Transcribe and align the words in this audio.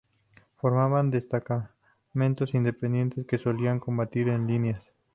Formaban 0.55 1.11
destacamentos 1.11 2.55
independientes 2.55 3.27
que 3.27 3.37
solían 3.37 3.79
combatir 3.79 4.29
en 4.29 4.47
líneas. 4.47 4.81